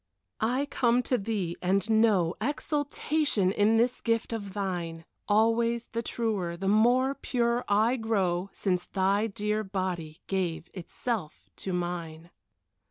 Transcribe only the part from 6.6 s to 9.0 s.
more pure I grow Since